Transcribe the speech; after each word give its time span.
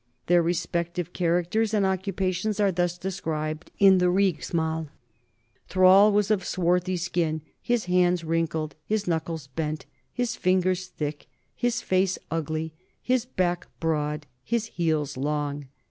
Their 0.25 0.41
respective 0.41 1.13
characters 1.13 1.75
and 1.75 1.85
occupations 1.85 2.59
are 2.59 2.71
thus 2.71 2.97
described 2.97 3.69
in 3.77 3.99
the 3.99 4.09
Rigsmal: 4.09 4.87
Thrall 5.69 6.11
was 6.11 6.31
of 6.31 6.43
swarthy 6.43 6.97
skin, 6.97 7.43
his 7.61 7.85
hands 7.85 8.23
wrinkled, 8.23 8.73
his 8.83 9.05
knuckles 9.07 9.45
bent, 9.45 9.85
his 10.11 10.35
fingers 10.35 10.87
thick, 10.87 11.27
his 11.53 11.83
face 11.83 12.17
ugly, 12.31 12.73
his 12.99 13.25
back 13.25 13.67
broad, 13.79 14.25
his 14.43 14.69
heels 14.69 15.17
long. 15.17 15.67